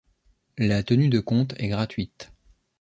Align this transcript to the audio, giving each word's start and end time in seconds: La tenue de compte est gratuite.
La 0.57 0.81
tenue 0.81 1.09
de 1.09 1.19
compte 1.19 1.53
est 1.59 1.67
gratuite. 1.67 2.31